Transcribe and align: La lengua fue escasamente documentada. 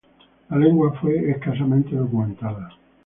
La 0.49 0.57
lengua 0.57 0.93
fue 0.99 1.29
escasamente 1.29 1.95
documentada. 1.95 2.69